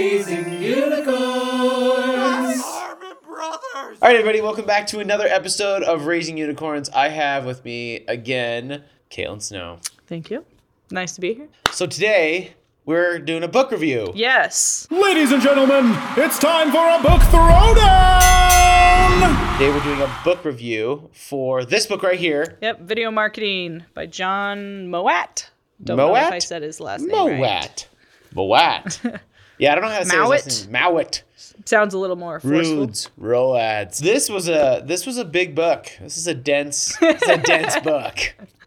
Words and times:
Raising 0.00 0.62
Unicorns. 0.62 1.12
All 2.62 2.88
right, 4.00 4.16
everybody, 4.16 4.40
welcome 4.40 4.64
back 4.64 4.86
to 4.86 5.00
another 5.00 5.26
episode 5.26 5.82
of 5.82 6.06
Raising 6.06 6.38
Unicorns. 6.38 6.88
I 6.88 7.10
have 7.10 7.44
with 7.44 7.62
me 7.66 8.06
again 8.08 8.84
Kaitlin 9.10 9.42
Snow. 9.42 9.78
Thank 10.06 10.30
you. 10.30 10.46
Nice 10.90 11.14
to 11.16 11.20
be 11.20 11.34
here. 11.34 11.48
So 11.72 11.84
today 11.84 12.54
we're 12.86 13.18
doing 13.18 13.42
a 13.42 13.48
book 13.48 13.72
review. 13.72 14.10
Yes. 14.14 14.88
Ladies 14.90 15.32
and 15.32 15.42
gentlemen, 15.42 15.94
it's 16.16 16.38
time 16.38 16.70
for 16.70 16.78
a 16.78 17.02
book 17.02 17.20
throwdown! 17.28 17.98
Today 19.58 19.70
we're 19.70 19.84
doing 19.84 20.00
a 20.00 20.10
book 20.24 20.46
review 20.46 21.10
for 21.12 21.66
this 21.66 21.84
book 21.84 22.02
right 22.02 22.18
here, 22.18 22.56
Yep. 22.62 22.80
Video 22.80 23.10
Marketing 23.10 23.84
by 23.92 24.06
John 24.06 24.88
Mowat. 24.88 25.50
Don't 25.84 25.98
know 25.98 26.16
if 26.16 26.32
I 26.32 26.38
said 26.38 26.62
his 26.62 26.80
last 26.80 27.02
name 27.02 27.38
right. 27.38 27.86
Mowat. 28.34 28.98
Yeah, 29.60 29.72
I 29.72 29.74
don't 29.74 29.84
know 29.84 29.90
how 29.90 29.98
to 29.98 30.06
say 30.06 30.16
his 30.16 30.20
Mowat? 30.20 30.30
last 30.30 30.64
name. 30.64 30.82
Mowat. 30.82 31.22
Sounds 31.66 31.94
a 31.94 31.98
little 31.98 32.16
more 32.16 32.40
forceful. 32.40 32.76
Rudes, 32.78 33.10
Roads. 33.18 33.98
This 33.98 34.30
was 34.30 34.48
a 34.48 34.82
this 34.84 35.06
was 35.06 35.18
a 35.18 35.24
big 35.24 35.54
book. 35.54 35.90
This 36.00 36.16
is 36.16 36.26
a 36.26 36.34
dense, 36.34 36.96
it's 37.02 37.28
a 37.28 37.36
dense 37.36 37.78
book. 37.84 38.18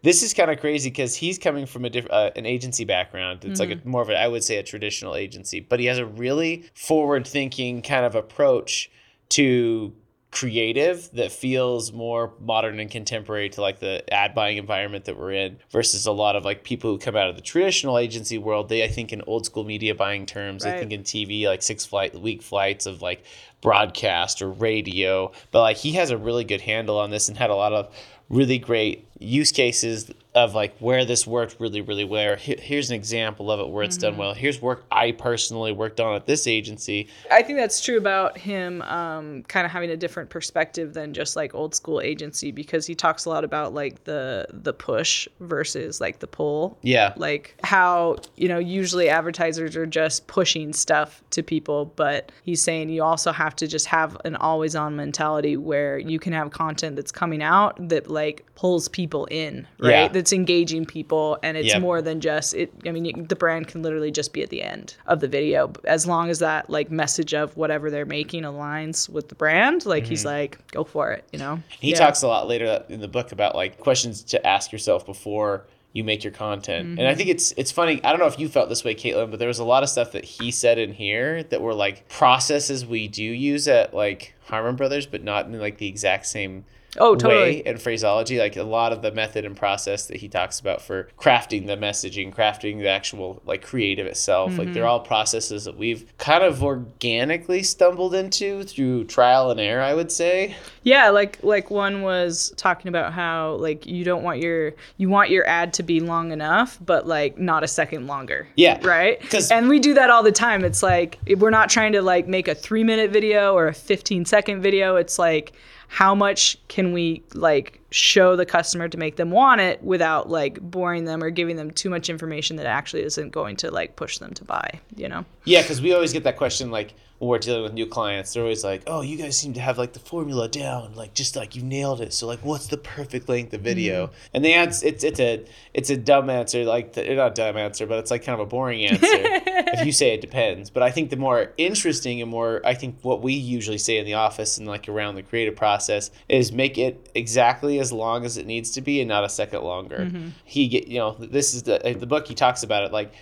This 0.03 0.21
is 0.21 0.34
kind 0.34 0.51
of 0.51 0.59
crazy 0.59 0.89
because 0.89 1.15
he's 1.15 1.39
coming 1.39 1.65
from 1.65 1.85
a 1.85 1.89
different 1.89 2.13
uh, 2.13 2.31
an 2.35 2.45
agency 2.45 2.85
background. 2.85 3.43
It's 3.45 3.59
like 3.59 3.71
a, 3.71 3.79
more 3.84 4.01
of 4.01 4.09
a 4.09 4.20
I 4.20 4.27
would 4.27 4.43
say 4.43 4.57
a 4.57 4.63
traditional 4.63 5.15
agency, 5.15 5.59
but 5.59 5.79
he 5.79 5.87
has 5.87 5.98
a 5.98 6.05
really 6.05 6.65
forward 6.75 7.25
thinking 7.25 7.81
kind 7.81 8.05
of 8.05 8.13
approach 8.15 8.91
to 9.29 9.93
creative 10.33 11.09
that 11.13 11.31
feels 11.31 11.93
more 11.93 12.33
modern 12.41 12.79
and 12.79 12.89
contemporary 12.89 13.49
to 13.49 13.61
like 13.61 13.79
the 13.79 14.03
ad 14.13 14.33
buying 14.33 14.57
environment 14.57 15.05
that 15.05 15.17
we're 15.17 15.31
in 15.31 15.57
versus 15.69 16.05
a 16.05 16.11
lot 16.11 16.35
of 16.35 16.43
like 16.43 16.63
people 16.63 16.91
who 16.91 16.97
come 16.97 17.15
out 17.15 17.29
of 17.29 17.35
the 17.35 17.41
traditional 17.41 17.97
agency 17.97 18.37
world. 18.37 18.67
They 18.67 18.83
i 18.83 18.87
think 18.87 19.13
in 19.13 19.21
old 19.27 19.45
school 19.45 19.63
media 19.63 19.93
buying 19.93 20.25
terms 20.25 20.65
i 20.65 20.77
think 20.77 20.91
in 20.91 21.03
tv 21.03 21.45
like 21.45 21.61
six 21.61 21.85
flight 21.85 22.19
week 22.19 22.41
flights 22.41 22.85
of 22.85 23.01
like 23.01 23.23
broadcast 23.63 24.41
or 24.41 24.49
radio. 24.51 25.31
But 25.51 25.62
like 25.62 25.77
he 25.77 25.93
has 25.93 26.12
a 26.12 26.17
really 26.17 26.43
good 26.43 26.62
handle 26.62 26.99
on 26.99 27.09
this 27.09 27.29
and 27.29 27.37
had 27.37 27.49
a 27.49 27.55
lot 27.55 27.73
of 27.73 27.95
really 28.29 28.59
great 28.59 29.07
use 29.20 29.51
cases 29.51 30.12
of 30.35 30.55
like 30.55 30.76
where 30.79 31.05
this 31.05 31.27
worked 31.27 31.55
really 31.59 31.81
really 31.81 32.03
well 32.03 32.35
Here- 32.35 32.55
here's 32.59 32.89
an 32.89 32.95
example 32.95 33.51
of 33.51 33.59
it 33.59 33.70
where 33.70 33.84
it's 33.84 33.98
done 33.98 34.17
well 34.17 34.34
here's 34.34 34.62
work 34.62 34.84
i 34.91 35.12
personally 35.12 35.71
worked 35.71 35.99
on 35.99 36.15
at 36.15 36.25
this 36.25 36.48
agency 36.48 37.07
I 37.31 37.41
think 37.43 37.57
that's 37.59 37.81
true 37.81 37.98
about 37.98 38.37
him 38.37 38.81
um, 38.84 39.43
kind 39.43 39.65
of 39.65 39.71
having 39.71 39.90
a 39.91 39.98
different 39.98 40.29
perspective 40.29 40.93
than 40.93 41.13
just 41.13 41.35
like 41.35 41.53
old 41.55 41.75
school 41.75 42.01
agency 42.01 42.51
because 42.51 42.85
he 42.85 42.95
talks 42.95 43.25
a 43.25 43.29
lot 43.29 43.43
about 43.43 43.73
like 43.73 44.03
the 44.05 44.48
the 44.51 44.73
push 44.73 45.27
versus 45.40 46.01
like 46.01 46.20
the 46.20 46.27
pull. 46.27 46.77
yeah 46.81 47.13
Like 47.18 47.55
how, 47.63 48.18
you 48.35 48.47
know, 48.47 48.59
usually 48.59 49.09
advertisers 49.09 49.75
are 49.75 49.85
just 49.85 50.27
pushing 50.27 50.73
stuff 50.73 51.21
to 51.31 51.43
people, 51.43 51.85
but 51.95 52.31
he's 52.43 52.62
saying 52.62 52.90
you 52.90 53.03
also 53.03 53.31
have 53.31 53.55
to 53.57 53.68
just 53.68 53.85
have 53.87 54.18
an 54.25 54.35
always 54.35 54.75
on 54.75 54.95
mentality 54.95 55.57
where 55.57 55.97
you 55.97 56.20
can 56.20 56.34
have 56.34 56.51
content 56.51 56.95
that's 56.95 57.12
coming 57.12 57.41
out 57.43 57.77
that 57.90 58.09
like 58.09 58.45
pulls 58.55 58.87
people 58.87 59.25
in, 59.31 59.68
right? 59.79 59.90
Yeah. 59.91 60.07
That's 60.24 60.34
engaging 60.34 60.85
people 60.85 61.38
and 61.43 61.57
it's 61.57 61.68
Yep. 61.74 61.82
more 61.82 62.02
than 62.02 62.21
just 62.21 62.54
it 62.54 62.71
I 62.85 62.91
mean, 62.91 63.27
the 63.27 63.35
brand 63.35 63.68
can 63.68 63.82
literally 63.82 64.12
just 64.12 64.31
be 64.31 64.41
at 64.41 64.50
the 64.50 64.62
end 64.63 64.96
of 65.07 65.19
the 65.19 65.28
video 65.28 65.72
as 65.84 66.07
long 66.07 66.30
as 66.30 66.40
that 66.40 66.69
like 66.69 66.90
message 66.90 67.34
of 67.34 67.56
whatever 67.57 67.91
they're 67.91 68.06
making 68.06 68.44
aligns 68.44 69.09
with 69.09 69.28
the 69.30 69.35
brand, 69.35 69.85
like 69.85 70.06
he's 70.06 70.24
like 70.25 70.66
go 70.72 70.84
for 70.84 71.12
it, 71.12 71.25
you 71.34 71.40
know. 71.40 71.56
Mm-hmm. 71.56 71.75
He 71.81 71.91
Yeah. 71.91 71.97
talks 71.97 72.22
a 72.22 72.28
lot 72.28 72.47
later 72.47 72.84
in 72.90 73.02
the 73.02 73.07
book 73.07 73.31
about 73.34 73.56
like 73.56 73.80
questions 73.80 74.24
to 74.24 74.47
ask 74.47 74.72
yourself 74.72 75.06
before 75.06 75.66
you 75.91 76.03
make 76.03 76.24
your 76.24 76.34
content. 76.34 76.88
And 76.88 76.97
Mm-hmm. 77.00 77.08
I 77.08 77.16
think 77.16 77.30
it's 77.30 77.52
it's 77.58 77.72
funny. 77.72 78.03
I 78.03 78.09
don't 78.12 78.19
know 78.19 78.25
if 78.28 78.40
you 78.40 78.47
felt 78.50 78.69
this 78.69 78.84
way, 78.84 78.96
Kaitlin, 78.96 79.30
but 79.30 79.40
there 79.40 79.47
was 79.47 79.59
a 79.59 79.63
lot 79.66 79.84
of 79.84 79.90
stuff 79.90 80.13
that 80.13 80.24
he 80.25 80.50
said 80.52 80.78
in 80.80 80.94
here 80.94 81.44
that 81.44 81.62
were 81.62 81.74
like 81.75 82.08
processes 82.09 82.85
we 82.85 83.08
do 83.08 83.24
use 83.24 83.68
at 83.68 83.94
like 83.94 84.34
Harmon 84.47 84.75
Brothers, 84.75 85.06
but 85.06 85.24
not 85.24 85.46
in 85.46 85.59
like 85.59 85.78
the 85.78 85.88
exact 85.88 86.25
same 86.25 86.66
Oh, 87.00 87.16
totally. 87.16 87.36
way 87.36 87.63
and 87.66 87.81
phraseology. 87.81 88.38
Like 88.40 88.56
a 88.56 88.63
lot 88.63 88.94
of 88.94 89.02
the 89.02 89.12
method 89.12 89.46
and 89.46 89.56
process 89.58 90.06
that 90.08 90.18
he 90.18 90.28
talks 90.30 90.59
about 90.59 90.81
for 90.81 91.09
crafting 91.18 91.68
the 91.68 91.76
messaging, 91.78 92.34
crafting 92.34 92.80
the 92.80 92.88
actual 92.90 93.42
like 93.46 93.62
creative 93.64 94.06
itself. 94.08 94.52
Like 94.58 94.64
Mm-hmm. 94.68 94.74
they're 94.74 94.88
all 94.88 95.00
processes 95.02 95.66
that 95.66 95.78
we've 95.78 96.06
kind 96.18 96.44
of 96.44 96.64
organically 96.64 97.64
stumbled 97.64 98.14
into 98.16 98.64
through 98.64 99.06
trial 99.06 99.52
and 99.52 99.59
error, 99.59 99.82
I 99.82 99.94
would 99.94 100.12
say. 100.12 100.56
Yeah, 100.84 101.09
like 101.09 101.40
like 101.44 101.70
one 101.70 102.02
was 102.02 102.53
talking 102.58 102.90
about 102.90 103.14
how 103.14 103.53
like 103.56 103.86
you 103.86 104.03
don't 104.03 104.24
want 104.24 104.40
your 104.40 104.74
you 104.98 105.09
want 105.09 105.30
your 105.30 105.48
ad 105.48 105.74
to 105.74 105.84
be 105.84 106.00
long 106.00 106.32
enough, 106.32 106.78
but 106.84 107.08
like 107.08 107.38
not 107.38 107.64
a 107.64 107.68
second 107.68 108.08
longer. 108.08 108.48
Yeah. 108.56 108.80
Right. 108.86 109.20
and 109.52 109.70
we 109.70 109.80
do 109.80 109.94
that 109.96 110.09
all 110.09 110.24
the 110.24 110.32
time. 110.32 110.64
It's 110.64 110.84
like 110.84 111.18
we're 111.38 111.50
not 111.50 111.70
trying 111.70 111.94
to 111.94 112.02
like 112.02 112.28
make 112.28 112.48
a 112.48 112.56
three 112.56 112.84
minute 112.84 113.12
video 113.12 113.53
or 113.53 113.68
a 113.68 113.74
fifteen 113.74 114.26
second 114.26 114.62
video. 114.62 114.96
It's 114.96 115.18
like 115.18 115.53
how 115.88 116.16
much 116.16 116.58
can 116.68 116.94
we 116.94 117.24
like 117.34 117.82
show 117.92 118.36
the 118.36 118.46
customer 118.46 118.88
to 118.88 118.98
make 118.98 119.16
them 119.16 119.32
want 119.32 119.62
it 119.62 119.84
without 119.84 120.30
like 120.30 120.60
boring 120.60 121.06
them 121.06 121.24
or 121.24 121.30
giving 121.30 121.56
them 121.56 121.70
too 121.72 121.90
much 121.90 122.10
information 122.10 122.56
that 122.58 122.66
actually 122.66 123.04
isn't 123.04 123.30
going 123.30 123.56
to 123.58 123.72
like 123.72 123.96
push 123.96 124.18
them 124.18 124.34
to 124.34 124.44
buy. 124.44 124.80
You 124.96 125.10
know. 125.10 125.26
Yeah, 125.46 125.62
because 125.62 125.82
we 125.82 125.94
always 125.94 126.14
get 126.14 126.24
that 126.24 126.38
question 126.38 126.72
like 126.72 126.94
when 127.19 127.29
we're 127.29 127.40
dealing 127.40 127.63
with 127.63 127.74
new 127.74 127.85
clients. 127.85 128.34
They're 128.34 128.44
always 128.44 128.63
like, 128.63 128.84
"Oh, 128.88 129.01
you 129.01 129.18
guys 129.18 129.38
seem 129.38 129.53
to 129.53 129.62
have 129.62 129.78
like 129.78 129.94
the 129.94 130.00
formula 130.00 130.47
down, 130.47 130.94
like 130.96 131.13
just 131.13 131.35
like 131.35 131.56
you 131.56 131.63
nailed 131.63 132.01
it." 132.01 132.13
So 132.13 132.28
like, 132.28 132.40
what's 132.44 132.68
the 132.68 132.78
perfect 132.78 133.29
length 133.29 133.53
of 133.53 133.59
mm-hmm. 133.59 133.66
video? 133.66 134.09
And 134.34 134.44
the 134.44 134.53
answer 134.53 134.85
it's 134.88 135.03
it's 135.03 135.19
a 135.19 135.46
it's 135.73 135.90
a 135.90 135.97
dumb 135.97 136.29
answer, 136.29 136.63
like 136.66 136.94
the, 136.94 137.16
not 137.16 137.35
dumb 137.35 137.57
answer, 137.57 137.85
but 137.85 138.00
it's 138.00 138.12
like 138.12 138.23
kind 138.23 138.40
of 138.40 138.46
a 138.46 138.50
boring 138.50 138.85
answer 138.85 139.00
if 139.03 139.85
you 139.85 139.91
say 139.91 140.13
it 140.13 140.22
depends. 140.22 140.69
But 140.69 140.84
I 140.84 140.91
think 140.91 141.09
the 141.09 141.18
more 141.18 141.53
interesting 141.57 142.22
and 142.22 142.29
more 142.29 142.62
I 142.66 142.73
think 142.73 142.97
what 143.02 143.22
we 143.22 143.34
usually 143.34 143.78
say 143.78 143.97
in 143.97 144.06
the 144.06 144.16
office 144.16 144.57
and 144.57 144.68
like 144.68 144.90
around 144.90 145.16
the 145.16 145.23
creative 145.23 145.56
process 145.56 146.12
is 146.29 146.52
make 146.52 146.78
it 146.78 147.09
exactly 147.16 147.79
as 147.79 147.91
long 147.91 148.25
as 148.25 148.38
it 148.38 148.46
needs 148.46 148.72
to 148.72 148.81
be 148.81 149.00
and 149.02 149.07
not 149.07 149.23
a 149.23 149.29
second 149.29 149.63
longer. 149.63 150.00
Mm-hmm. 150.00 150.29
He 150.46 150.68
get 150.68 150.88
you 150.88 151.00
know 151.00 151.16
this 151.19 151.53
is 151.53 151.63
the 151.63 151.96
the 151.97 152.07
book 152.07 152.28
he 152.28 152.35
talks 152.35 152.63
about 152.63 152.84
it 152.84 152.91
like 152.91 153.13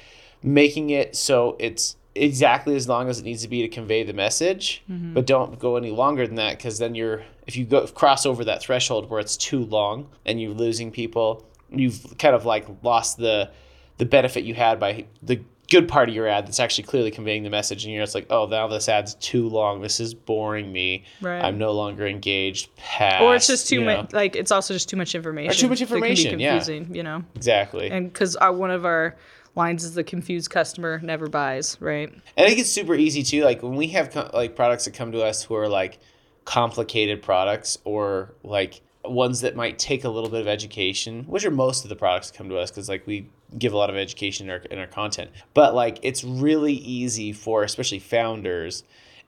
making 0.43 0.89
it 0.89 1.15
so 1.15 1.55
it's 1.59 1.95
exactly 2.15 2.75
as 2.75 2.89
long 2.89 3.07
as 3.09 3.19
it 3.19 3.23
needs 3.23 3.41
to 3.41 3.47
be 3.47 3.61
to 3.61 3.69
convey 3.69 4.03
the 4.03 4.13
message 4.13 4.83
mm-hmm. 4.89 5.13
but 5.13 5.25
don't 5.25 5.59
go 5.59 5.77
any 5.77 5.91
longer 5.91 6.27
than 6.27 6.35
that 6.35 6.57
because 6.57 6.77
then 6.77 6.93
you're 6.93 7.23
if 7.47 7.55
you 7.55 7.63
go 7.65 7.87
cross 7.87 8.25
over 8.25 8.43
that 8.43 8.61
threshold 8.61 9.09
where 9.09 9.19
it's 9.19 9.37
too 9.37 9.63
long 9.65 10.09
and 10.25 10.41
you're 10.41 10.53
losing 10.53 10.91
people 10.91 11.45
you've 11.69 12.17
kind 12.17 12.35
of 12.35 12.45
like 12.45 12.67
lost 12.83 13.17
the 13.17 13.49
the 13.97 14.05
benefit 14.05 14.43
you 14.43 14.53
had 14.53 14.77
by 14.79 15.05
the 15.23 15.39
good 15.69 15.87
part 15.87 16.09
of 16.09 16.15
your 16.15 16.27
ad 16.27 16.45
that's 16.45 16.59
actually 16.59 16.83
clearly 16.83 17.09
conveying 17.11 17.43
the 17.43 17.49
message 17.49 17.85
and 17.85 17.93
you're 17.93 18.03
just 18.03 18.13
like 18.13 18.25
oh 18.29 18.45
now 18.45 18.67
this 18.67 18.89
ad's 18.89 19.13
too 19.15 19.47
long 19.47 19.79
this 19.79 20.01
is 20.01 20.13
boring 20.13 20.69
me 20.69 21.05
Right. 21.21 21.41
i'm 21.41 21.57
no 21.57 21.71
longer 21.71 22.05
engaged 22.05 22.75
Pass, 22.75 23.21
Or 23.21 23.35
it's 23.35 23.47
just 23.47 23.69
too 23.69 23.79
much. 23.79 24.11
Like 24.11 24.35
it's 24.35 24.51
also 24.51 24.73
just 24.73 24.89
too 24.89 24.97
much 24.97 25.15
information. 25.15 25.53
too 25.57 25.69
much 25.69 25.79
that 25.79 25.85
can 25.87 25.93
be 26.01 26.09
information, 26.09 26.39
yeah. 26.41 26.57
confusing, 26.57 26.93
You 26.93 27.03
know. 27.03 27.23
exactly 27.35 27.89
and 27.89 28.11
because 28.11 28.35
uh, 28.41 28.51
one 28.51 28.69
of 28.69 28.83
our 28.83 29.15
lines 29.55 29.83
is 29.83 29.95
the 29.95 30.03
confused 30.03 30.49
customer 30.49 30.99
never 31.03 31.27
buys 31.27 31.77
right 31.79 32.09
And 32.09 32.45
I 32.45 32.47
think 32.47 32.59
it's 32.59 32.71
super 32.71 32.95
easy 32.95 33.23
too. 33.23 33.43
Like 33.43 33.61
when 33.63 33.75
we 33.75 33.87
have 33.87 34.11
co- 34.11 34.29
like 34.33 34.55
products 34.55 34.85
that 34.85 34.93
come 34.93 35.11
to 35.11 35.23
us 35.23 35.43
who 35.43 35.55
are 35.55 35.67
like 35.67 35.99
complicated 36.45 37.21
products 37.21 37.77
or 37.83 38.33
like 38.43 38.81
ones 39.03 39.41
that 39.41 39.55
might 39.55 39.79
take 39.79 40.03
a 40.03 40.09
little 40.09 40.29
bit 40.29 40.41
of 40.41 40.47
education, 40.47 41.23
which 41.25 41.45
are 41.45 41.51
most 41.51 41.83
of 41.83 41.89
the 41.89 41.95
products 41.95 42.31
that 42.31 42.37
come 42.37 42.49
to 42.49 42.57
us 42.57 42.71
because 42.71 42.87
like 42.87 43.05
we 43.07 43.29
give 43.57 43.73
a 43.73 43.77
lot 43.77 43.89
of 43.89 43.95
education 43.95 44.47
in 44.47 44.51
our, 44.51 44.59
in 44.71 44.79
our 44.79 44.87
content. 44.87 45.31
But 45.53 45.73
like 45.75 45.99
it's 46.01 46.23
really 46.23 46.73
easy 46.73 47.33
for 47.33 47.63
especially 47.63 47.99
founders 47.99 48.83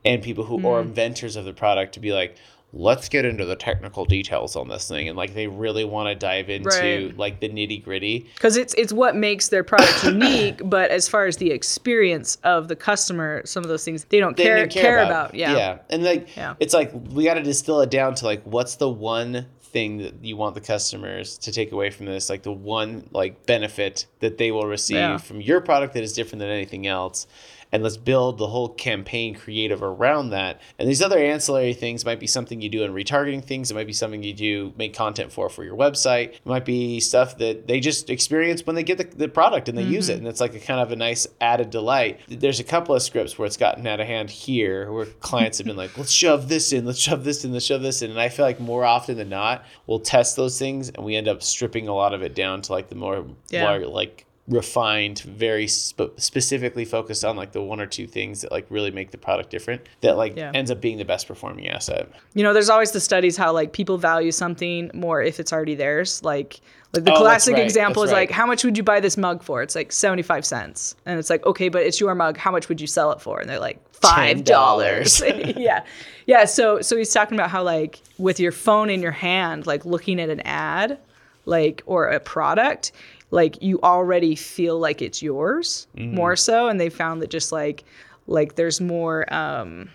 and 0.06 0.22
people 0.22 0.44
who 0.44 0.62
or 0.64 0.80
mm. 0.80 0.86
inventors 0.86 1.36
of 1.36 1.46
the 1.46 1.54
product 1.54 1.94
to 1.94 2.00
be 2.00 2.14
like, 2.14 2.36
let's 2.76 3.08
get 3.08 3.24
into 3.24 3.46
the 3.46 3.56
technical 3.56 4.04
details 4.04 4.56
on 4.56 4.68
this 4.68 4.88
thing 4.88 5.08
and 5.08 5.16
like 5.16 5.36
they 5.36 5.46
really 5.48 5.86
want 5.86 6.08
to 6.10 6.16
dive 6.16 6.50
into 6.50 6.68
Right. 6.70 7.16
like 7.18 7.40
the 7.40 7.48
nitty 7.48 7.84
gritty. 7.84 8.28
because 8.34 8.58
it's 8.58 8.74
it's 8.74 8.92
what 8.92 9.16
makes 9.16 9.50
their 9.50 9.64
product 9.64 10.04
unique 10.06 10.60
but 10.66 10.90
as 10.90 11.08
far 11.08 11.26
as 11.28 11.38
the 11.38 11.52
experience 11.52 12.38
of 12.44 12.68
the 12.68 12.76
customer 12.76 13.44
some 13.46 13.62
of 13.64 13.70
those 13.70 13.86
things 13.86 14.06
they 14.06 14.20
don't 14.20 14.36
they 14.36 14.44
care 14.44 14.56
didn't 14.58 14.72
care, 14.72 15.04
about, 15.04 15.36
yeah 15.36 15.56
yeah 15.56 15.78
and 15.92 16.04
like 16.04 16.36
Yeah. 16.36 16.56
it's 16.60 16.74
like 16.74 16.92
we 17.12 17.24
got 17.26 17.36
to 17.36 17.44
distill 17.44 17.80
it 17.82 17.92
down 17.92 18.16
to 18.16 18.26
like 18.26 18.42
what's 18.44 18.76
the 18.78 18.90
one 18.90 19.46
thing 19.62 19.98
that 20.00 20.14
you 20.24 20.36
want 20.38 20.54
the 20.56 20.62
customers 20.62 21.38
to 21.40 21.52
take 21.52 21.72
away 21.72 21.90
from 21.92 22.06
this 22.08 22.30
like 22.30 22.42
the 22.44 22.52
one 22.52 23.08
like 23.12 23.46
benefit 23.46 24.06
that 24.20 24.38
they 24.40 24.52
will 24.52 24.66
receive 24.68 24.98
Yeah. 24.98 25.18
from 25.18 25.42
your 25.42 25.62
product 25.62 25.94
that 25.94 26.04
is 26.04 26.14
different 26.14 26.40
than 26.40 26.50
anything 26.50 26.88
else 26.88 27.28
and 27.74 27.82
let's 27.82 27.98
build 27.98 28.38
the 28.38 28.48
whole 28.48 28.70
campaign 28.70 29.34
creative 29.34 29.82
around 29.82 30.30
that. 30.30 30.62
And 30.78 30.88
these 30.88 31.02
other 31.02 31.18
ancillary 31.18 31.74
things 31.74 32.06
might 32.06 32.20
be 32.20 32.28
something 32.28 32.62
you 32.62 32.70
do 32.70 32.84
in 32.84 32.94
retargeting 32.94 33.44
things. 33.44 33.72
It 33.72 33.74
might 33.74 33.88
be 33.88 33.94
something 33.94 34.22
you 34.22 34.34
do 34.34 34.74
make 34.78 34.94
content 34.94 35.32
for 35.32 35.50
for 35.50 35.64
your 35.64 35.76
website. 35.76 36.36
It 36.36 36.46
might 36.46 36.66
be 36.66 37.00
stuff 37.00 37.40
that 37.40 37.68
they 37.68 37.80
just 37.80 38.12
experience 38.12 38.66
when 38.66 38.76
they 38.76 38.84
get 38.84 39.00
the, 39.00 39.18
the 39.18 39.28
product 39.28 39.68
and 39.68 39.78
they 39.78 39.84
use 39.84 40.08
it, 40.08 40.14
mm-hmm. 40.14 40.20
and 40.20 40.28
it's 40.28 40.40
like 40.40 40.54
a 40.54 40.60
kind 40.60 40.80
of 40.80 40.92
a 40.92 40.96
nice 40.96 41.26
added 41.42 41.72
delight. 41.72 42.20
There's 42.30 42.60
a 42.60 42.64
couple 42.64 42.94
of 42.94 43.02
scripts 43.02 43.40
where 43.40 43.48
it's 43.48 43.58
gotten 43.58 43.88
out 43.88 44.00
of 44.00 44.06
hand 44.06 44.30
here, 44.30 44.92
where 44.92 45.06
clients 45.06 45.58
have 45.58 45.66
been 45.66 45.76
like, 45.76 45.98
"Let's 45.98 46.12
shove 46.12 46.50
this 46.50 46.72
in, 46.72 46.86
let's 46.86 47.00
shove 47.00 47.24
this 47.24 47.44
in, 47.44 47.52
let's 47.52 47.66
shove 47.66 47.82
this 47.82 48.04
in," 48.04 48.12
and 48.12 48.22
I 48.22 48.30
feel 48.30 48.46
like 48.46 48.60
more 48.60 48.86
often 48.86 49.18
than 49.18 49.30
not, 49.30 49.66
we'll 49.88 50.00
test 50.00 50.36
those 50.36 50.60
things 50.60 50.90
and 50.90 51.04
we 51.04 51.16
end 51.16 51.28
up 51.28 51.42
stripping 51.42 51.88
a 51.88 51.94
lot 51.96 52.14
of 52.14 52.22
it 52.22 52.36
down 52.36 52.62
to 52.62 52.72
like 52.72 52.90
the 52.90 52.96
more, 52.96 53.26
Yeah. 53.50 53.64
more 53.64 53.88
like 53.88 54.28
refined, 54.48 55.20
very 55.22 55.68
sp- 55.72 56.12
specifically 56.18 56.84
focused 56.86 57.24
on 57.24 57.36
like 57.38 57.54
the 57.54 57.62
one 57.62 57.80
or 57.80 57.86
two 57.86 58.06
things 58.06 58.42
that 58.42 58.52
like 58.52 58.66
really 58.70 58.92
make 58.92 59.12
the 59.12 59.18
product 59.18 59.50
different 59.50 59.82
that 60.02 60.18
like 60.18 60.36
Yeah. 60.36 60.52
ends 60.54 60.70
up 60.70 60.82
being 60.82 60.98
the 60.98 61.06
best 61.06 61.28
performing 61.28 61.70
asset. 61.70 62.10
You 62.34 62.44
know, 62.44 62.54
there's 62.54 62.70
always 62.70 62.92
the 62.92 63.00
studies 63.00 63.38
how 63.38 63.54
like 63.54 63.72
people 63.72 63.98
value 63.98 64.32
something 64.32 64.92
more 64.94 65.22
if 65.22 65.40
it's 65.40 65.54
already 65.54 65.76
theirs. 65.76 66.22
Like 66.24 66.60
like 66.94 67.06
the 67.06 67.14
Oh, 67.14 67.22
classic 67.22 67.54
right, 67.56 67.64
example 67.64 68.02
that's 68.04 68.12
is 68.12 68.14
like 68.14 68.32
how 68.32 68.46
much 68.46 68.64
would 68.66 68.76
you 68.78 68.84
buy 68.84 69.00
this 69.00 69.18
mug 69.18 69.42
for? 69.44 69.64
It's 69.64 69.76
like 69.76 69.92
75 69.92 70.46
cents. 70.46 70.96
And 71.06 71.18
it's 71.18 71.30
like, 71.30 71.46
okay, 71.46 71.70
but 71.70 71.84
it's 71.84 72.00
your 72.02 72.14
mug. 72.14 72.38
How 72.38 72.52
much 72.52 72.68
would 72.70 72.82
you 72.82 72.88
sell 72.88 73.12
it 73.14 73.22
for? 73.22 73.40
And 73.40 73.50
they're 73.50 73.60
like 73.60 73.80
five 73.94 74.44
dollars. 74.44 75.22
yeah. 75.56 75.84
Yeah. 76.26 76.44
So 76.46 76.82
so 76.82 76.98
he's 76.98 77.14
talking 77.14 77.38
about 77.38 77.50
how 77.50 77.64
like 77.64 78.02
with 78.18 78.42
your 78.42 78.52
phone 78.52 78.90
in 78.90 79.02
your 79.02 79.12
hand, 79.14 79.66
like 79.66 79.86
looking 79.86 80.20
at 80.20 80.30
an 80.30 80.42
ad, 80.42 81.00
like 81.46 81.82
or 81.86 82.08
a 82.08 82.20
product, 82.20 82.92
like 83.34 83.62
you 83.64 83.80
already 83.82 84.36
feel 84.36 84.78
like 84.80 85.02
it's 85.02 85.22
yours 85.22 85.88
Mm-hmm. 85.98 86.16
more 86.16 86.36
so. 86.36 86.68
And 86.70 86.80
they 86.80 86.90
found 86.90 87.22
that 87.22 87.30
just 87.30 87.52
like 87.52 87.84
like 88.28 88.56
there's 88.56 88.80
more 88.80 89.32
um 89.34 89.90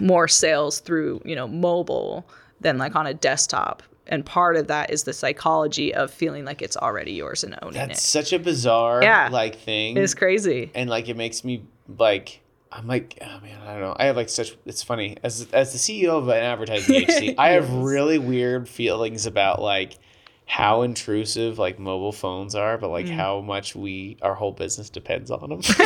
more 0.00 0.26
sales 0.28 0.80
through 0.80 1.20
you 1.24 1.34
know 1.36 1.46
mobile 1.48 2.26
than 2.60 2.78
like 2.78 2.96
on 2.96 3.06
a 3.06 3.14
desktop 3.14 3.82
and 4.06 4.26
part 4.26 4.56
of 4.56 4.66
that 4.66 4.90
is 4.90 5.04
the 5.04 5.12
psychology 5.12 5.94
of 5.94 6.10
feeling 6.10 6.44
like 6.44 6.60
it's 6.62 6.76
already 6.76 7.12
yours 7.12 7.44
and 7.44 7.56
owning 7.62 7.74
That's 7.74 8.00
it 8.00 8.02
such 8.02 8.32
a 8.32 8.38
bizarre 8.38 9.02
Yeah. 9.02 9.28
like 9.30 9.56
thing. 9.60 9.96
it's 9.96 10.14
crazy 10.14 10.70
and 10.74 10.90
like 10.90 11.08
it 11.08 11.16
makes 11.16 11.44
me 11.44 11.62
like 11.98 12.40
I'm 12.72 12.86
like 12.88 13.18
oh 13.22 13.40
man 13.40 13.60
I 13.62 13.72
don't 13.74 13.80
know 13.82 13.96
I 13.98 14.06
have 14.06 14.16
like 14.16 14.28
such 14.28 14.56
it's 14.66 14.82
funny 14.82 15.16
as 15.22 15.46
as 15.52 15.72
the 15.72 15.78
CEO 15.78 16.18
of 16.18 16.26
an 16.28 16.42
advertising 16.42 16.94
agency 17.02 17.38
I 17.38 17.50
have 17.50 17.70
really 17.72 18.18
weird 18.18 18.68
feelings 18.68 19.26
about 19.26 19.62
like 19.62 19.96
how 20.46 20.82
intrusive 20.82 21.58
like 21.58 21.78
mobile 21.78 22.12
phones 22.12 22.54
are 22.54 22.76
but 22.78 22.88
Mm. 22.88 22.92
like 22.92 23.08
how 23.08 23.40
much 23.40 23.74
we 23.74 24.16
our 24.22 24.34
whole 24.34 24.52
business 24.52 24.90
depends 24.90 25.30
on 25.30 25.40
them. 25.48 25.60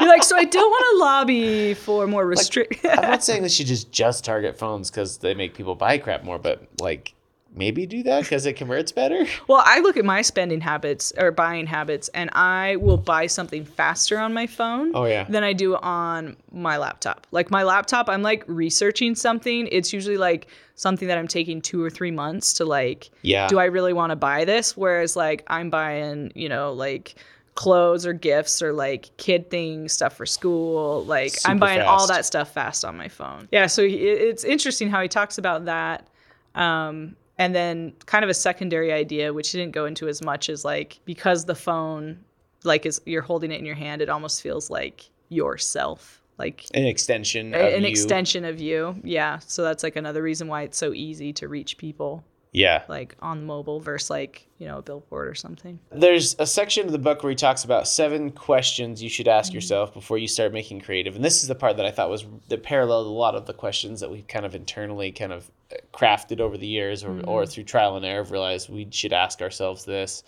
you're 0.00 0.08
like 0.08 0.22
so 0.22 0.36
i 0.36 0.44
don't 0.44 0.70
want 0.70 0.84
to 0.92 0.98
lobby 1.04 1.74
for 1.74 2.06
more 2.06 2.26
restrict 2.26 2.84
I'm 2.84 3.00
not 3.02 3.24
saying 3.28 3.42
that 3.42 3.58
you 3.58 3.64
just 3.64 3.90
just 3.92 4.24
target 4.24 4.58
phones 4.58 4.90
because 4.90 5.18
they 5.18 5.34
make 5.34 5.54
people 5.54 5.74
buy 5.74 5.98
crap 5.98 6.24
more 6.24 6.38
but 6.38 6.62
like 6.80 7.14
maybe 7.56 7.86
do 7.86 8.02
that 8.04 8.22
because 8.22 8.46
it 8.46 8.52
converts 8.54 8.92
better. 8.92 9.26
well 9.48 9.62
i 9.64 9.80
look 9.80 9.96
at 9.96 10.04
my 10.04 10.22
spending 10.22 10.60
habits 10.60 11.12
or 11.18 11.30
buying 11.32 11.66
habits 11.66 12.08
and 12.14 12.30
i 12.34 12.76
will 12.76 12.96
buy 12.98 13.26
something 13.26 13.64
faster 13.64 14.18
on 14.18 14.32
my 14.34 14.46
phone 14.46 14.92
Oh, 14.94 15.04
yeah. 15.06 15.24
than 15.24 15.42
i 15.42 15.52
do 15.52 15.74
on 15.76 16.36
my 16.52 16.76
laptop 16.76 17.26
like 17.30 17.50
my 17.50 17.62
laptop 17.62 18.08
i'm 18.08 18.22
like 18.22 18.44
researching 18.46 19.14
something 19.14 19.68
it's 19.72 19.92
usually 19.92 20.18
like 20.18 20.46
something 20.74 21.08
that 21.08 21.16
i'm 21.18 21.28
taking 21.28 21.60
two 21.62 21.82
or 21.82 21.88
three 21.90 22.10
months 22.10 22.52
to 22.54 22.64
like 22.64 23.10
Yeah. 23.22 23.48
do 23.48 23.58
I 23.58 23.64
really 23.64 23.92
want 23.94 24.10
to 24.10 24.16
buy 24.16 24.44
this? 24.44 24.76
Whereas 24.76 25.16
like 25.16 25.42
I'm 25.46 25.70
buying, 25.70 26.30
you 26.34 26.48
know, 26.50 26.72
like 26.74 27.14
clothes 27.54 28.04
or 28.06 28.12
gifts 28.12 28.60
or 28.60 28.74
like 28.74 29.08
kid 29.16 29.48
things, 29.50 29.94
stuff 29.94 30.14
for 30.14 30.26
school. 30.26 31.02
Like 31.06 31.32
I'm 31.46 31.56
Super 31.56 31.60
buying 31.60 31.80
all 31.80 32.06
that 32.08 32.26
stuff 32.26 32.52
fast 32.52 32.84
on 32.84 32.94
my 32.98 33.08
phone. 33.08 33.48
Yeah, 33.50 33.66
so 33.68 33.86
he, 33.88 33.96
it's 33.96 34.44
interesting 34.44 34.90
how 34.90 35.00
he 35.00 35.08
talks 35.08 35.38
about 35.38 35.64
that. 35.64 36.06
Um, 36.54 37.16
and 37.38 37.54
then 37.54 37.92
kind 38.06 38.24
of 38.24 38.30
a 38.30 38.34
secondary 38.34 38.92
idea, 38.92 39.32
which 39.32 39.52
didn't 39.52 39.72
go 39.72 39.84
into 39.86 40.08
as 40.08 40.22
much, 40.22 40.48
is 40.48 40.64
like 40.64 40.98
because 41.04 41.44
the 41.44 41.54
phone, 41.54 42.18
like 42.64 42.86
is 42.86 43.00
you're 43.06 43.22
holding 43.22 43.50
it 43.52 43.58
in 43.60 43.66
your 43.66 43.74
hand, 43.74 44.02
it 44.02 44.08
almost 44.08 44.42
feels 44.42 44.70
like 44.70 45.08
yourself. 45.28 46.20
Like 46.38 46.66
An 46.74 46.84
extension 46.84 47.54
of 47.54 47.60
a- 47.60 47.76
an 47.76 47.82
you. 47.82 47.88
extension 47.88 48.44
of 48.44 48.60
you. 48.60 48.96
Yeah. 49.02 49.38
So 49.38 49.62
that's 49.62 49.82
like 49.82 49.96
another 49.96 50.22
reason 50.22 50.48
why 50.48 50.62
it's 50.62 50.76
so 50.76 50.92
easy 50.92 51.32
to 51.34 51.48
reach 51.48 51.78
people 51.78 52.24
Yeah. 52.52 52.84
like 52.88 53.16
on 53.20 53.44
mobile 53.44 53.80
versus 53.80 54.08
like 54.08 54.48
you 54.58 54.66
know 54.66 54.78
a 54.78 54.82
billboard 54.82 55.28
or 55.28 55.34
something 55.34 55.78
There's 55.90 56.34
a 56.38 56.46
section 56.46 56.86
of 56.86 56.92
the 56.92 56.98
book 56.98 57.22
where 57.22 57.30
he 57.30 57.36
talks 57.36 57.64
about 57.64 57.86
seven 57.86 58.30
questions 58.30 59.02
you 59.02 59.10
should 59.10 59.28
ask 59.28 59.48
mm-hmm. 59.48 59.56
yourself 59.56 59.92
before 59.92 60.16
you 60.16 60.28
start 60.28 60.52
making 60.52 60.80
creative. 60.80 61.16
And 61.16 61.24
this 61.24 61.42
is 61.42 61.48
the 61.48 61.54
part 61.54 61.76
that 61.76 61.86
I 61.86 61.90
thought 61.90 62.08
was 62.08 62.24
that 62.48 62.62
paralleled 62.62 63.06
a 63.06 63.10
lot 63.10 63.34
of 63.34 63.46
the 63.46 63.52
questions 63.52 64.00
that 64.00 64.10
we've 64.10 64.26
kind 64.26 64.46
of 64.46 64.54
internally 64.54 65.12
kind 65.12 65.32
of 65.32 65.50
uh, 65.70 65.76
crafted 65.92 66.40
over 66.40 66.56
the 66.56 66.66
years 66.66 67.04
or, 67.04 67.20
or 67.24 67.42
mm-hmm. 67.42 67.50
through 67.50 67.64
trial 67.64 67.96
and 67.96 68.06
error 68.06 68.22
have 68.22 68.30
realized 68.30 68.70
we 68.70 68.88
should 68.90 69.12
ask 69.12 69.42
ourselves 69.42 69.84
this 69.84 70.22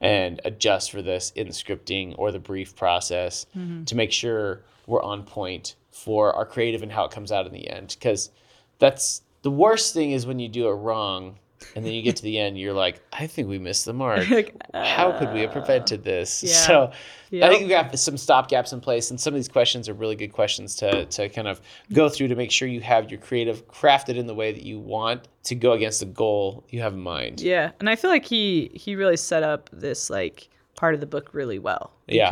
and 0.00 0.40
adjust 0.44 0.90
for 0.90 1.00
this 1.00 1.30
in 1.32 1.46
the 1.46 1.52
scripting 1.52 2.14
or 2.18 2.32
the 2.32 2.38
brief 2.38 2.74
process 2.76 3.46
mm-hmm. 3.56 3.84
to 3.84 3.94
make 3.94 4.12
sure 4.12 4.62
we're 4.86 5.02
on 5.02 5.22
point 5.22 5.76
for 5.90 6.32
our 6.34 6.44
creative 6.44 6.82
and 6.82 6.90
how 6.90 7.04
it 7.04 7.10
comes 7.10 7.30
out 7.30 7.46
in 7.46 7.52
the 7.52 7.70
end. 7.70 7.96
Because 7.98 8.30
that's 8.78 9.22
the 9.42 9.50
worst 9.50 9.94
thing 9.94 10.10
is 10.10 10.26
when 10.26 10.38
you 10.38 10.48
do 10.48 10.68
it 10.68 10.72
wrong 10.72 11.38
and 11.74 11.84
then 11.84 11.92
you 11.92 12.02
get 12.02 12.16
to 12.16 12.22
the 12.22 12.38
end, 12.38 12.58
you're 12.58 12.72
like, 12.72 13.00
I 13.12 13.26
think 13.26 13.48
we 13.48 13.58
missed 13.58 13.84
the 13.84 13.92
mark. 13.92 14.24
How 14.74 15.12
could 15.18 15.32
we 15.32 15.40
have 15.42 15.52
prevented 15.52 16.00
uh, 16.00 16.04
this? 16.04 16.42
yeah. 16.42 16.52
So 16.52 16.92
Yep. 17.30 17.44
I 17.44 17.48
think 17.48 17.62
we 17.62 17.68
got 17.70 17.98
some 17.98 18.18
stop 18.18 18.48
gaps 18.48 18.74
in 18.74 18.80
place, 18.82 19.10
and 19.10 19.18
some 19.18 19.32
of 19.32 19.38
these 19.38 19.48
questions 19.48 19.88
are 19.88 19.94
really 19.94 20.16
good 20.16 20.32
questions 20.34 20.76
to, 20.76 21.06
to 21.06 21.30
kind 21.30 21.48
of 21.48 21.62
go 21.90 22.10
through 22.10 22.28
to 22.28 22.34
make 22.36 22.50
sure 22.50 22.68
you 22.68 22.82
have 22.82 23.10
your 23.10 23.18
creative 23.20 23.66
crafted 23.68 24.16
in 24.16 24.26
the 24.26 24.34
way 24.34 24.52
that 24.52 24.64
you 24.64 24.78
want 24.78 25.28
to 25.44 25.54
go 25.54 25.72
against 25.72 26.00
the 26.00 26.06
goal 26.06 26.62
you 26.68 26.82
have 26.82 26.92
in 26.92 27.00
mind. 27.00 27.40
yeah 27.40 27.70
and 27.80 27.88
i 27.88 27.96
feel 27.96 28.10
like 28.10 28.26
he 28.26 28.70
he 28.74 28.94
really 28.94 29.16
set 29.16 29.42
up 29.42 29.70
this 29.72 30.10
like 30.10 30.50
part 30.76 30.92
of 30.94 31.00
the 31.00 31.06
book 31.06 31.30
really 31.32 31.58
well 31.58 31.92
Yeah. 32.06 32.28